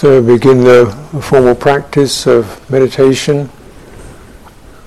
[0.00, 0.86] So begin the
[1.20, 3.50] formal practice of meditation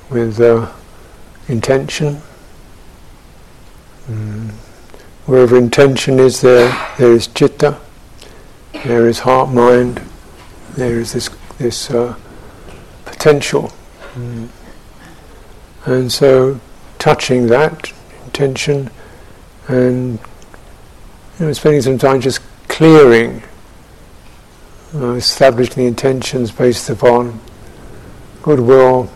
[0.10, 0.72] with uh,
[1.48, 2.20] intention.
[4.10, 4.50] Mm.
[5.28, 6.68] Wherever intention is, there
[6.98, 7.80] there is citta,
[8.86, 10.02] there is heart, mind,
[10.78, 12.16] there is this this uh,
[13.06, 13.72] potential,
[14.16, 14.50] mm.
[15.86, 16.60] and so
[16.98, 17.94] touching that
[18.26, 18.90] intention
[19.68, 20.18] and
[21.40, 23.44] you know, spending some time just clearing
[24.96, 27.40] uh, establishing the intentions based upon
[28.42, 29.12] goodwill,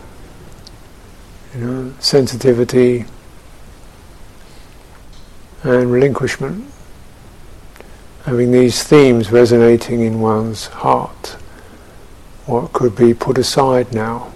[1.54, 3.04] you know, sensitivity,
[5.62, 6.64] and relinquishment.
[8.24, 11.36] Having these themes resonating in one's heart,
[12.46, 14.32] what could be put aside now?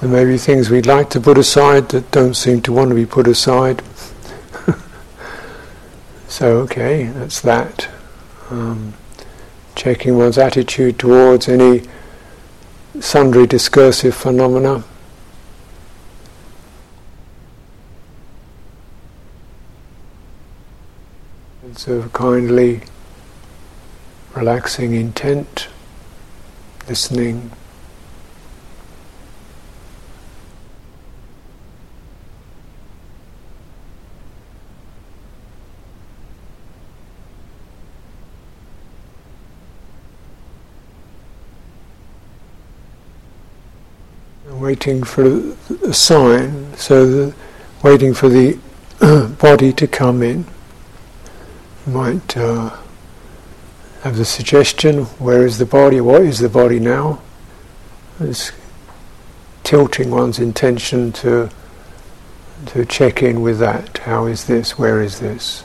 [0.00, 2.94] There may be things we'd like to put aside that don't seem to want to
[2.94, 3.82] be put aside.
[6.28, 7.88] so, okay, that's that.
[8.48, 8.94] Um,
[9.74, 11.82] checking one's attitude towards any
[13.00, 14.84] sundry discursive phenomena.
[21.62, 22.82] And so kindly
[24.34, 25.66] relaxing intent,
[26.88, 27.50] listening.
[44.58, 47.34] Waiting for a sign, so the,
[47.82, 48.58] waiting for the
[49.40, 50.44] body to come in.
[51.86, 52.76] You might uh,
[54.02, 57.20] have the suggestion, where is the body, what is the body now?
[58.20, 58.52] It's
[59.64, 61.50] tilting one's intention to
[62.66, 63.98] to check in with that.
[63.98, 64.76] How is this?
[64.76, 65.62] Where is this?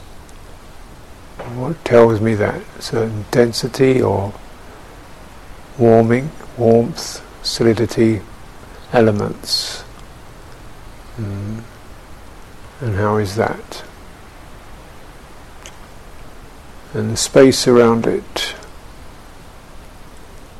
[1.56, 2.62] What tells me that?
[2.80, 4.32] Certain density or
[5.78, 8.20] warming, warmth, solidity,
[8.94, 9.84] elements.
[11.16, 11.62] Mm.
[12.80, 13.84] And how is that?
[16.94, 18.54] And the space around it.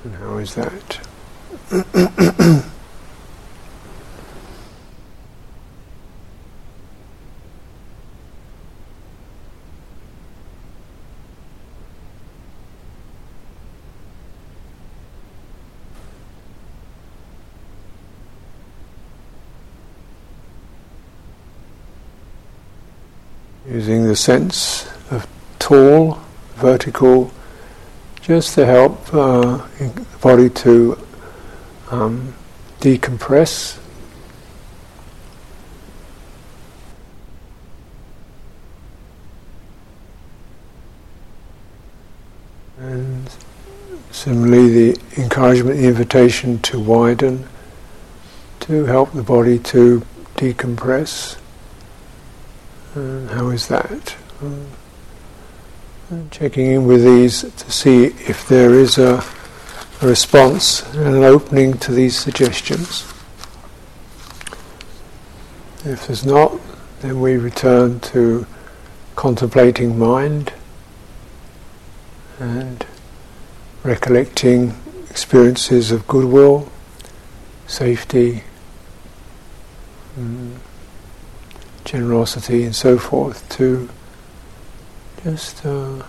[0.03, 1.01] And how is that?
[23.75, 25.27] using the sense of
[25.59, 26.21] tall,
[26.55, 27.33] vertical,
[28.21, 30.97] just to help uh, the body to
[31.91, 32.33] um,
[32.79, 33.81] decompress.
[42.79, 43.29] And
[44.13, 47.49] similarly, the encouragement, the invitation to widen,
[48.61, 50.07] to help the body to
[50.37, 51.39] decompress.
[52.95, 54.17] And how is that?
[54.41, 54.67] Um,
[56.31, 59.25] checking in with these to see if there is a,
[60.01, 63.03] a response and an opening to these suggestions.
[65.85, 66.59] If there's not,
[67.01, 68.47] then we return to
[69.17, 70.53] contemplating mind
[72.39, 72.87] and
[73.83, 74.75] recollecting
[75.11, 76.71] experiences of goodwill,
[77.67, 78.43] safety.
[80.19, 80.57] Mm,
[81.85, 83.89] generosity and so forth to
[85.23, 86.03] just uh,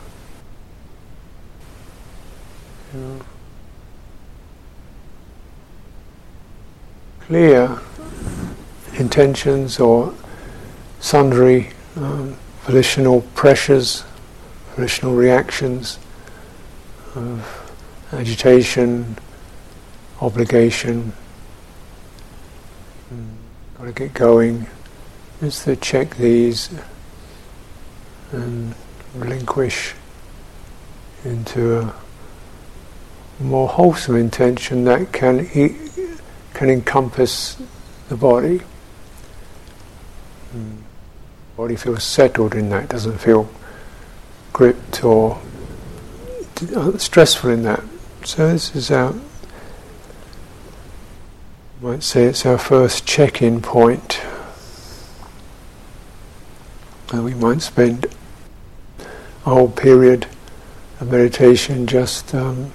[2.93, 3.21] you know,
[7.21, 7.79] clear
[8.95, 10.13] intentions or
[10.99, 14.03] sundry um, volitional pressures,
[14.75, 15.99] volitional reactions
[17.15, 17.73] of
[18.11, 19.17] agitation,
[20.21, 21.13] obligation,
[23.13, 23.27] mm,
[23.77, 24.67] got to get going
[25.41, 26.69] is to check these
[28.31, 28.73] and
[29.13, 29.93] relinquish
[31.23, 31.93] into a
[33.39, 35.75] more wholesome intention that can e-
[36.53, 37.61] can encompass
[38.07, 38.61] the body.
[40.55, 40.77] Mm.
[41.57, 43.49] Body feels settled in that, doesn't feel
[44.53, 45.41] gripped or
[46.97, 47.83] stressful in that.
[48.23, 49.13] So this is our
[51.81, 54.21] might say it's our first check-in point.
[57.15, 58.07] And we might spend
[58.99, 60.27] a whole period
[60.99, 62.73] of meditation just um,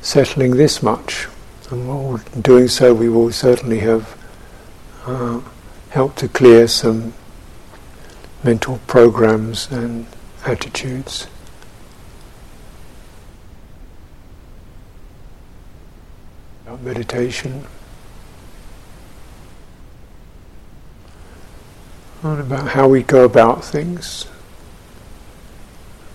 [0.00, 1.28] settling this much.
[1.70, 4.16] And while doing so, we will certainly have
[5.04, 5.42] uh,
[5.90, 7.12] helped to clear some
[8.42, 10.06] mental programs and
[10.46, 11.26] attitudes.
[16.82, 17.66] Meditation.
[22.22, 24.26] About how we go about things.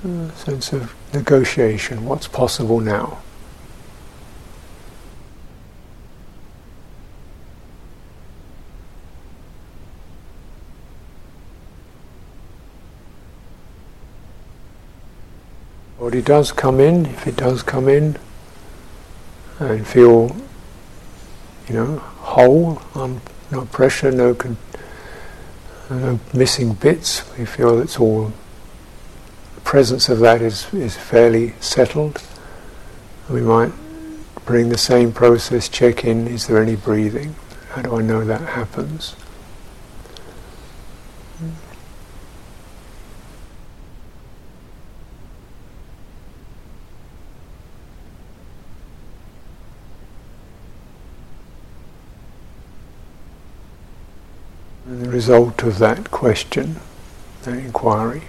[0.03, 3.19] A sense of negotiation, what's possible now.
[16.15, 18.15] body does come in, if it does come in,
[19.59, 20.33] and feel,
[21.67, 23.19] you know, whole, um,
[23.51, 24.33] no pressure, no,
[25.89, 27.23] no missing bits.
[27.37, 28.33] We feel it's all.
[29.55, 32.21] The presence of that is is fairly settled.
[33.29, 33.71] We might
[34.45, 35.69] bring the same process.
[35.69, 36.27] Check in.
[36.27, 37.35] Is there any breathing?
[37.71, 39.15] How do I know that happens?
[55.15, 56.75] Result of that question,
[57.43, 58.23] that inquiry,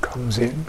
[0.00, 0.64] comes in.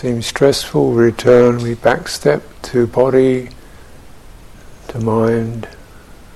[0.00, 3.50] Seems stressful, we return, we backstep to body,
[4.88, 5.68] to mind,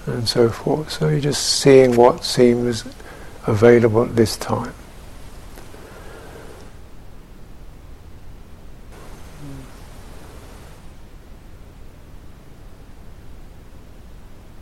[0.05, 0.93] and so forth.
[0.93, 2.85] So you're just seeing what seems
[3.47, 4.75] available at this time.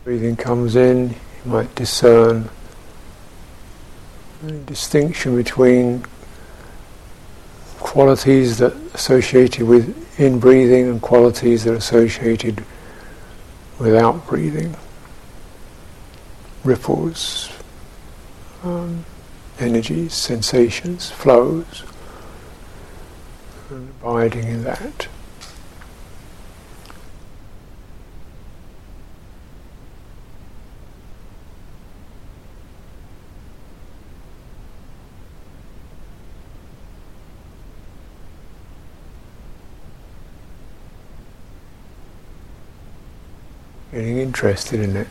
[0.05, 2.49] Breathing comes in, you might discern
[4.65, 6.05] distinction between
[7.93, 12.63] qualities that associated with in breathing and qualities that are associated
[13.77, 14.75] without breathing.
[16.63, 17.51] Ripples,
[18.63, 19.05] um,
[19.59, 21.83] energies, sensations, flows,
[23.69, 25.07] and abiding in that.
[43.93, 45.07] Getting interested in it.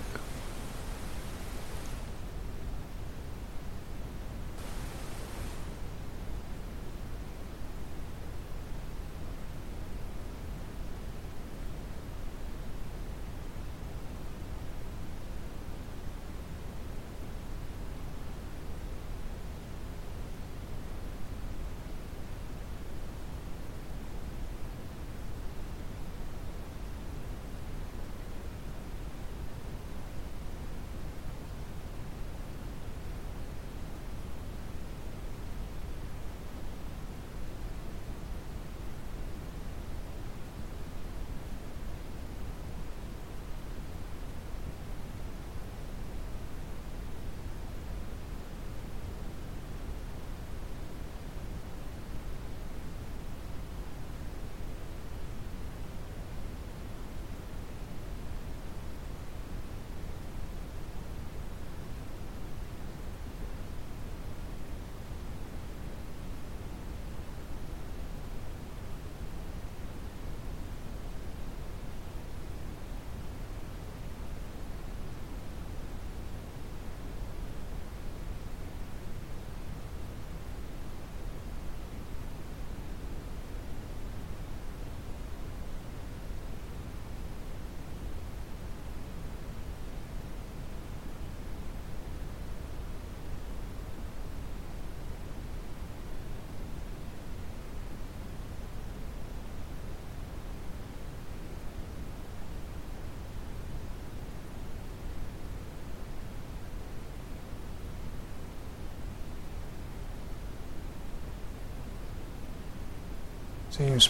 [113.82, 114.08] Seems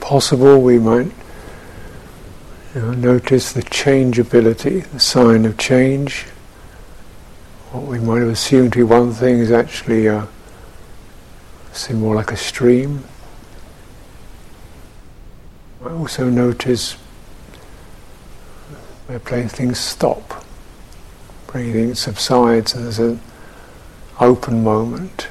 [0.00, 1.10] possible, we might
[2.74, 6.22] you know, notice the changeability, the sign of change.
[7.70, 10.26] What we might have assumed to be one thing is actually uh,
[11.72, 13.04] seem more like a stream.
[15.84, 16.94] I also notice
[19.06, 20.44] where playing things stop,
[21.46, 23.20] breathing subsides, and there's an
[24.18, 25.28] open moment.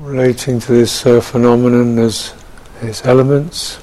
[0.00, 2.32] Relating to this uh, phenomenon as,
[2.80, 3.78] as elements,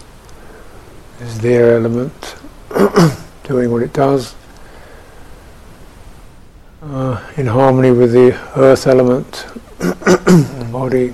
[1.20, 2.36] as their element,
[3.44, 4.34] doing what it does,
[6.82, 9.46] uh, in harmony with the earth element,
[9.78, 11.14] the body,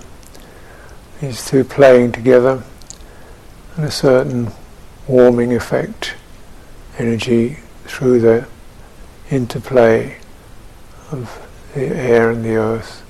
[1.20, 2.64] these two playing together,
[3.76, 4.50] and a certain
[5.10, 6.16] warming effect,
[6.98, 8.48] energy through the
[9.30, 10.18] interplay
[11.12, 13.04] of the air and the earth.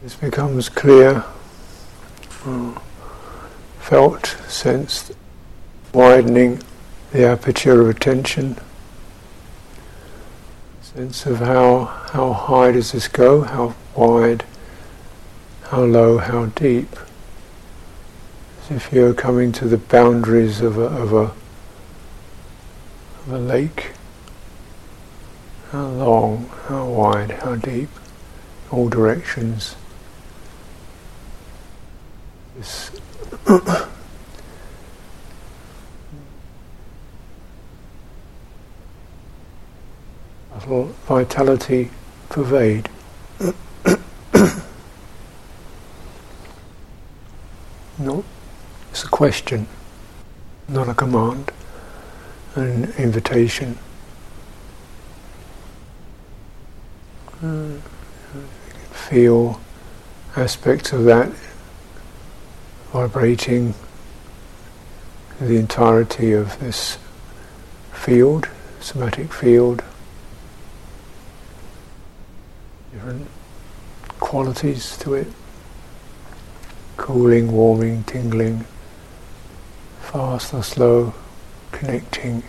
[0.00, 1.24] This becomes clear,
[2.44, 2.78] uh,
[3.80, 5.10] felt, sensed,
[5.92, 6.62] widening
[7.10, 8.58] the aperture of attention.
[10.80, 14.44] Sense of how, how high does this go, how wide,
[15.64, 16.94] how low, how deep.
[18.62, 21.32] As if you're coming to the boundaries of a, of a,
[23.26, 23.90] of a lake.
[25.72, 27.90] How long, how wide, how deep,
[28.70, 29.74] all directions.
[32.58, 32.90] This
[41.06, 41.90] vitality
[42.28, 42.88] pervade.
[47.96, 48.24] no,
[48.90, 49.68] it's a question,
[50.68, 51.52] not a command,
[52.56, 53.78] an invitation.
[57.38, 57.76] Hmm.
[58.90, 59.60] Feel
[60.34, 61.30] aspects of that
[62.92, 63.74] vibrating
[65.40, 66.98] the entirety of this
[67.92, 68.48] field,
[68.80, 69.82] somatic field.
[72.92, 73.28] different
[74.18, 75.26] qualities to it
[76.96, 78.66] cooling, warming, tingling,
[80.00, 81.14] fast or slow,
[81.70, 82.42] connecting.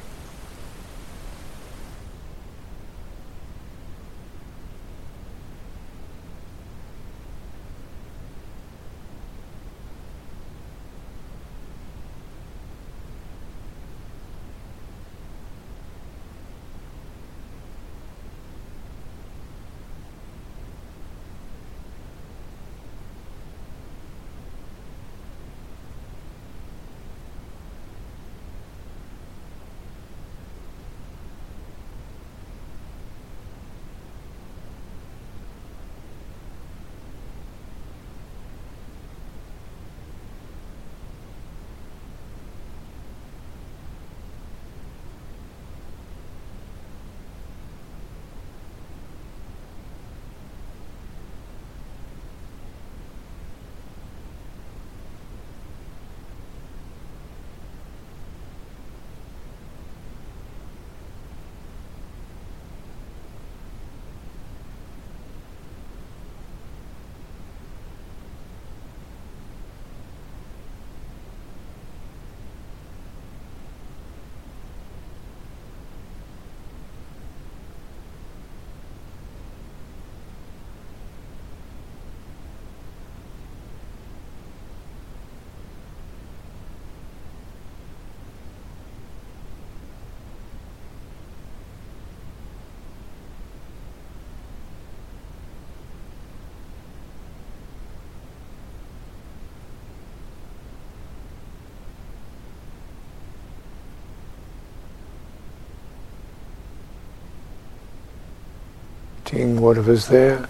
[109.32, 110.48] Whatever's there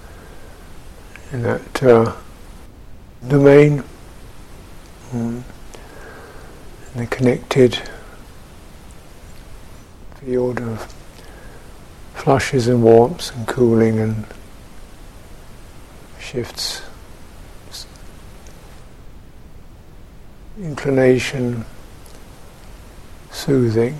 [1.32, 2.16] in that uh,
[3.28, 3.84] domain,
[5.14, 5.44] um,
[6.96, 7.82] the connected
[10.16, 10.94] field of
[12.16, 14.26] flushes and warmths and cooling and
[16.20, 16.82] shifts,
[20.58, 21.66] inclination,
[23.32, 24.00] soothing.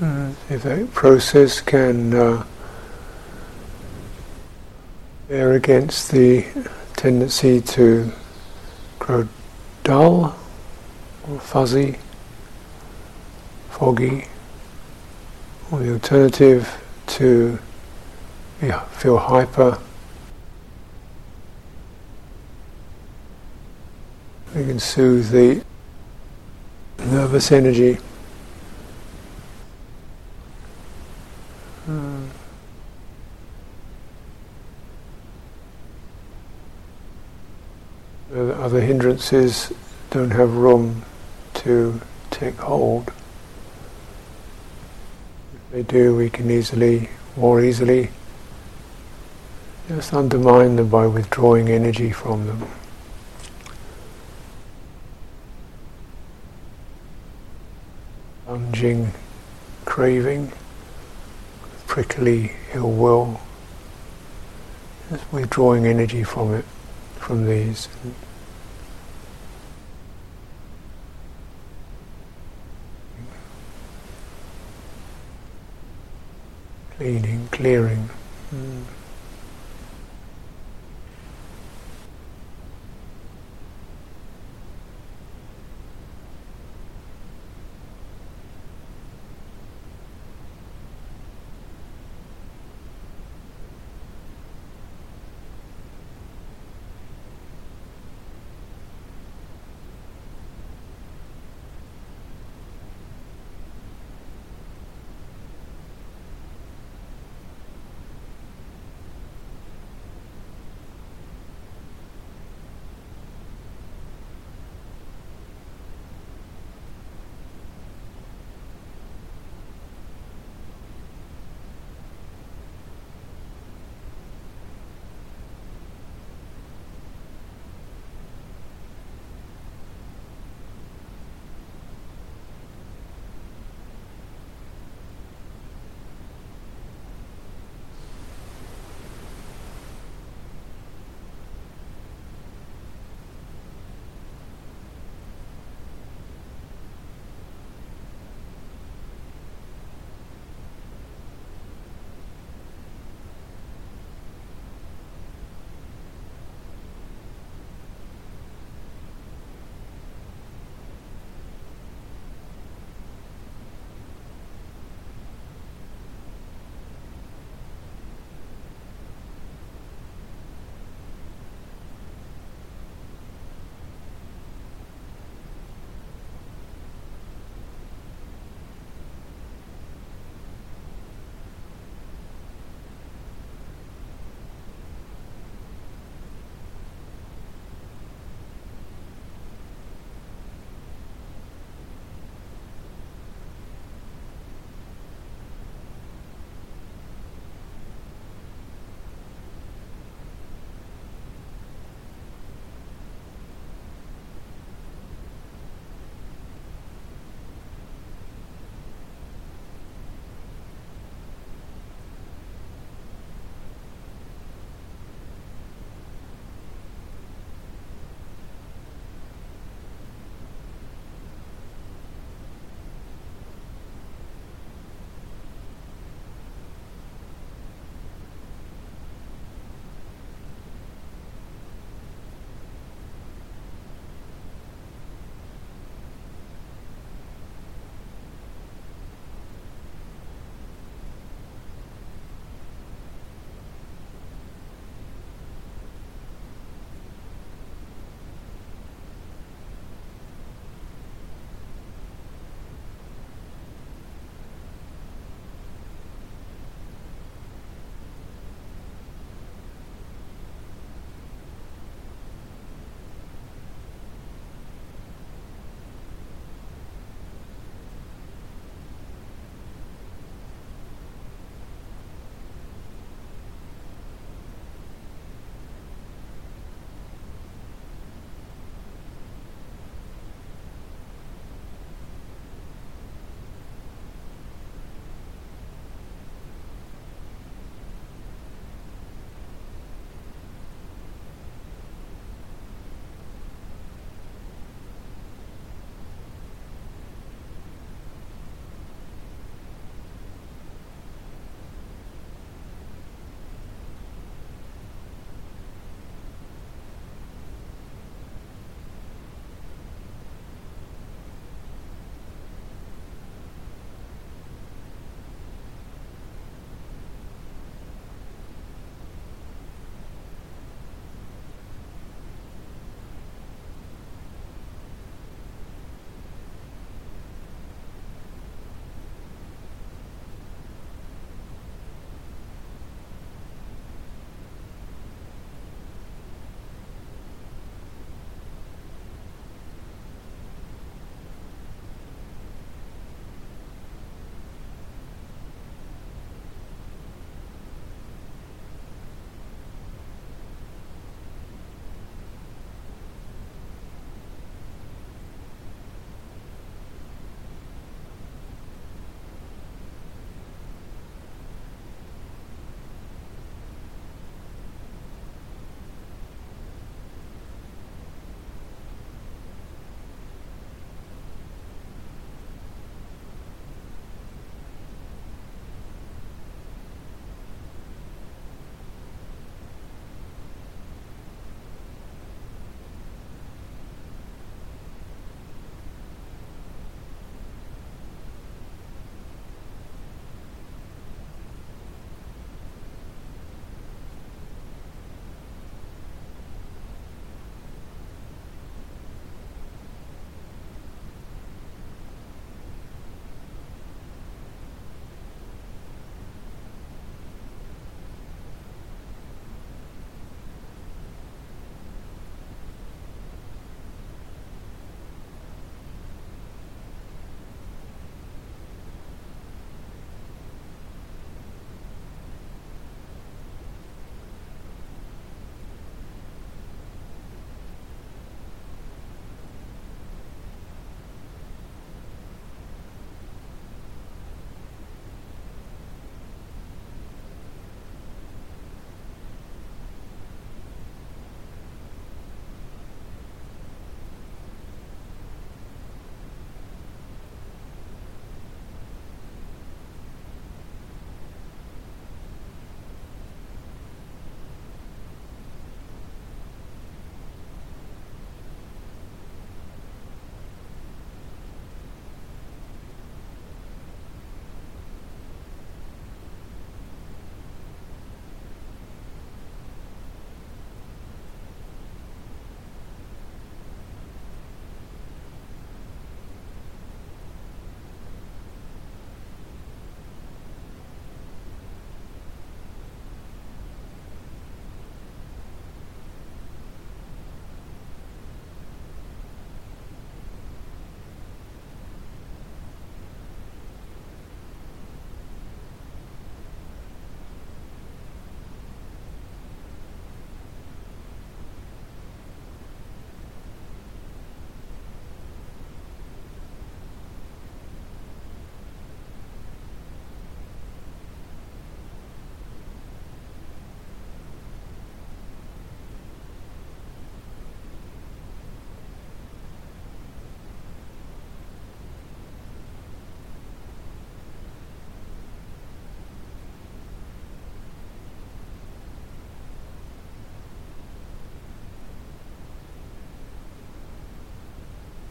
[0.00, 0.34] Mm.
[0.48, 2.44] If that process can uh,
[5.28, 6.46] bear against the
[6.94, 8.12] tendency to
[9.00, 9.28] grow
[9.82, 10.36] dull
[11.28, 11.98] or fuzzy,
[13.70, 14.26] foggy,
[15.72, 17.58] or the alternative to
[18.62, 19.78] yeah, feel hyper.
[24.54, 25.64] We can soothe the
[26.98, 27.98] nervous energy.
[39.18, 39.72] Hindrances
[40.10, 41.04] don't have room
[41.54, 42.00] to
[42.30, 43.08] take hold.
[45.52, 48.10] If they do, we can easily, more easily,
[49.88, 52.68] just undermine them by withdrawing energy from them.
[58.46, 59.10] Lunging,
[59.84, 60.52] craving,
[61.88, 63.40] prickly ill will,
[65.10, 66.64] just withdrawing energy from it,
[67.18, 67.88] from these.
[77.58, 78.17] Clearing.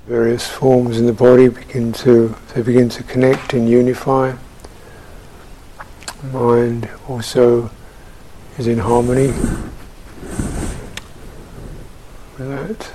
[0.08, 4.34] Various forms in the body begin to they begin to connect and unify.
[6.32, 7.70] Mind also
[8.58, 9.28] is in harmony
[12.38, 12.94] with that.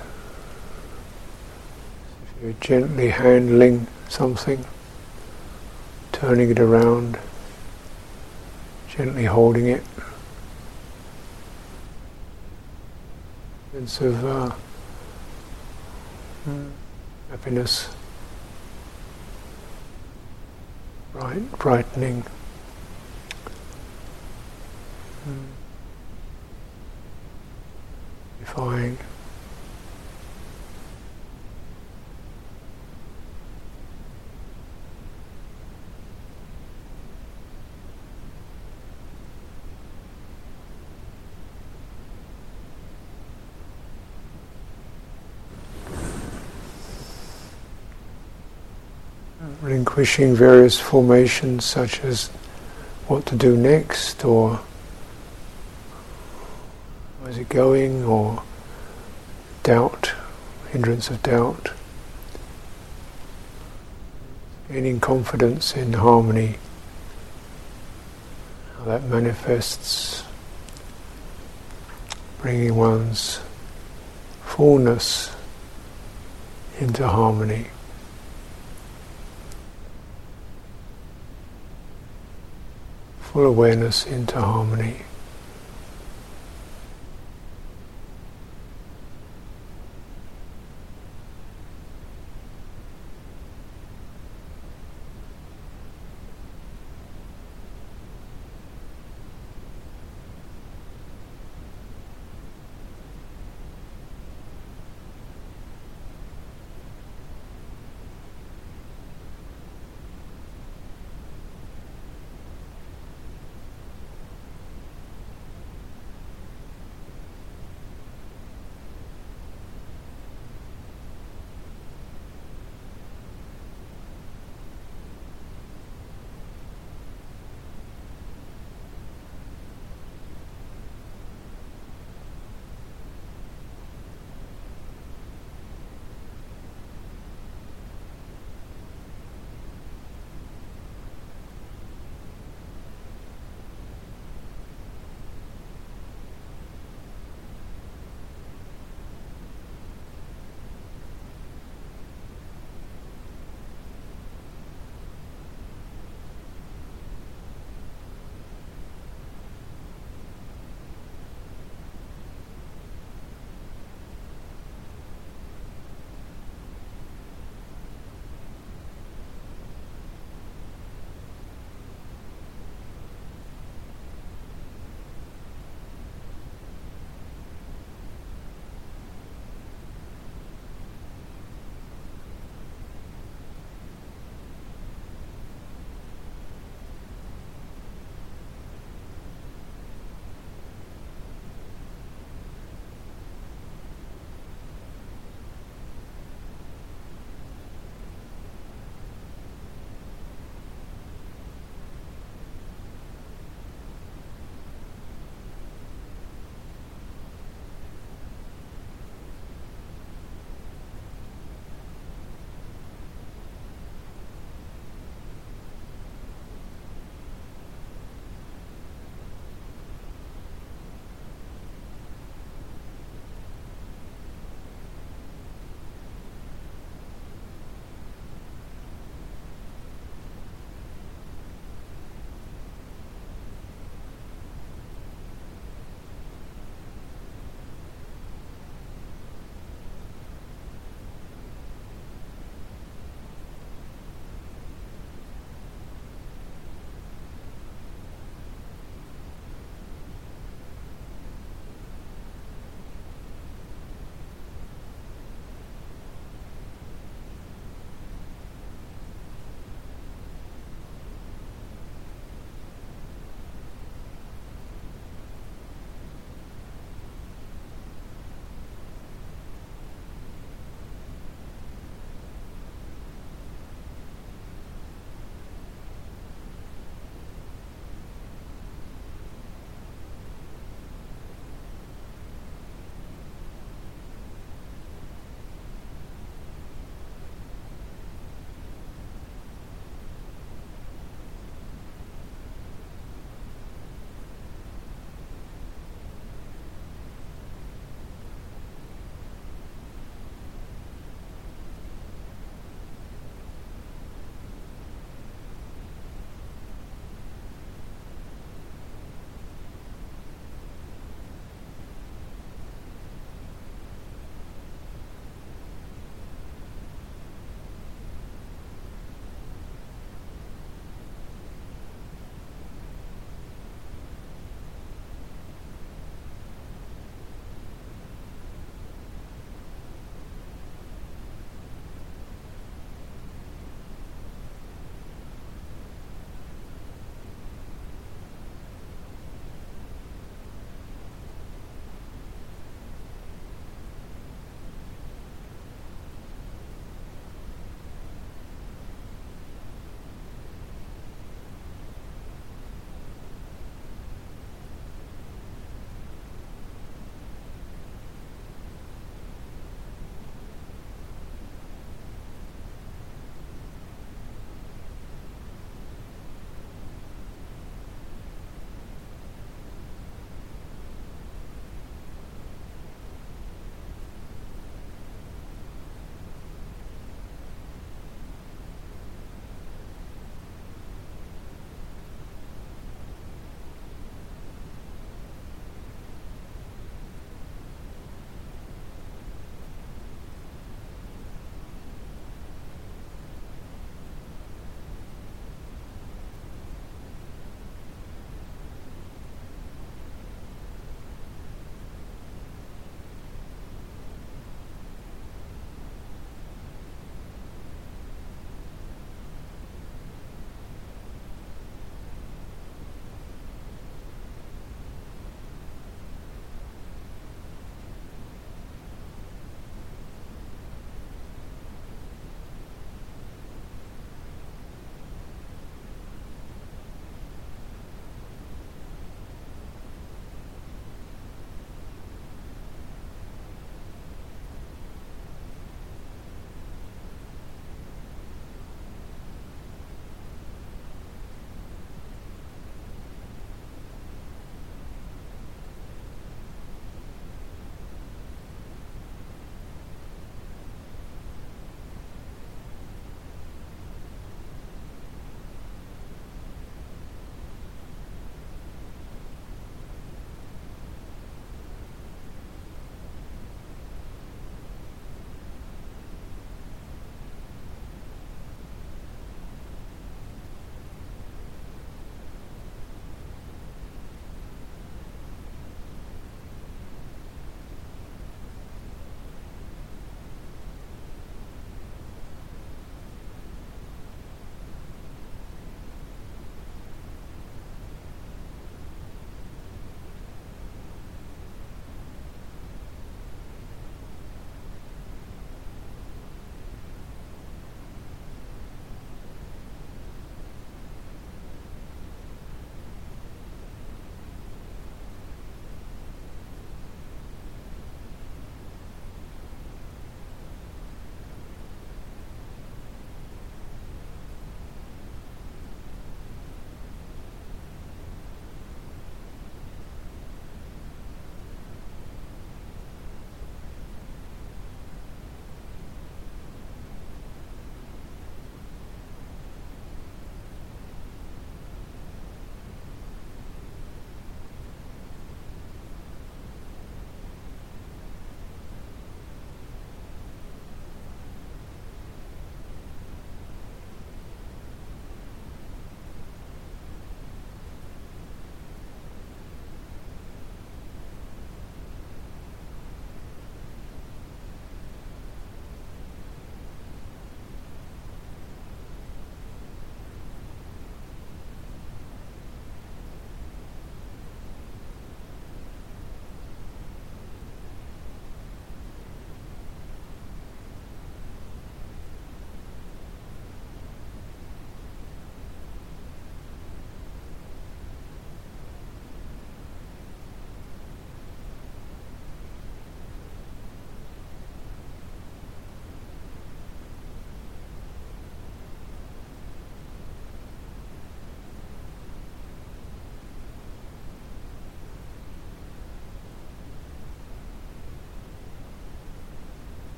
[2.24, 4.64] If you're gently handling something,
[6.12, 7.18] turning it around,
[8.88, 9.84] gently holding it.
[13.72, 14.54] Sense of uh,
[17.32, 17.88] happiness,
[21.14, 22.20] bright, brightening.
[25.24, 25.44] Hmm.
[28.40, 28.98] Defying.
[50.02, 52.26] Relinquishing various formations such as
[53.06, 54.58] what to do next or
[57.20, 58.42] where's it going or
[59.62, 60.12] doubt,
[60.70, 61.70] hindrance of doubt,
[64.68, 66.56] gaining confidence in harmony,
[68.76, 70.24] how that manifests,
[72.40, 73.40] bringing one's
[74.44, 75.30] fullness
[76.80, 77.68] into harmony.
[83.32, 84.96] Full awareness into harmony.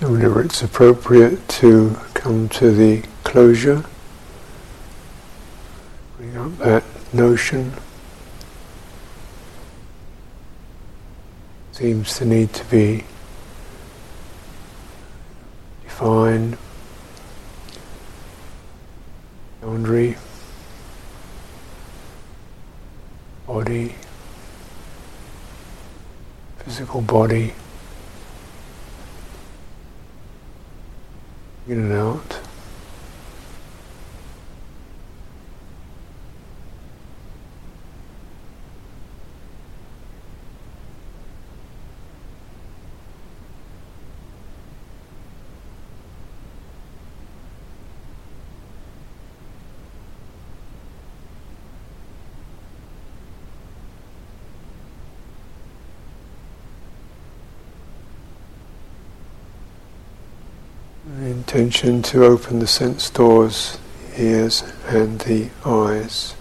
[0.00, 3.84] So whenever it's appropriate to come to the closure,
[6.16, 6.84] bring up that
[7.14, 7.72] notion.
[11.70, 13.04] Seems to need to be
[15.84, 16.58] defined,
[19.62, 20.16] boundary,
[23.46, 23.94] body,
[26.58, 27.54] physical body.
[31.66, 32.44] in and out.
[61.84, 63.78] To open the sense doors,
[64.16, 66.34] ears and the eyes.